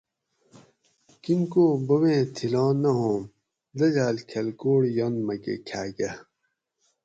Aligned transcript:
کیم 1.23 1.41
کو 1.51 1.63
بوبیں 1.87 2.21
تھیلاں 2.35 2.71
نہ 2.81 2.91
ھووم 2.97 3.23
دجاۤل 3.77 4.17
کھلکوٹ 4.29 4.81
ینت 4.95 5.17
مکہ 5.27 5.55
کھا 5.67 5.81
کہ 5.95 6.09